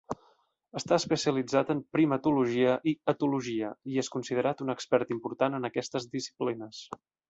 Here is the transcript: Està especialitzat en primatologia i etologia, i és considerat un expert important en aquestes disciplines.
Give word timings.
Està 0.79 0.97
especialitzat 1.01 1.69
en 1.73 1.83
primatologia 1.97 2.73
i 2.93 2.95
etologia, 3.15 3.71
i 3.93 4.03
és 4.07 4.13
considerat 4.19 4.67
un 4.69 4.79
expert 4.79 5.17
important 5.19 5.63
en 5.63 5.75
aquestes 5.75 6.13
disciplines. 6.21 6.87